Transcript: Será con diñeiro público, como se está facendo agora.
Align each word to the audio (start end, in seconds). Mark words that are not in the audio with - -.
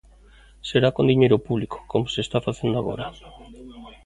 Será 0.69 0.89
con 0.95 1.09
diñeiro 1.11 1.37
público, 1.47 1.77
como 1.91 2.05
se 2.13 2.19
está 2.25 2.37
facendo 2.47 2.75
agora. 2.79 3.05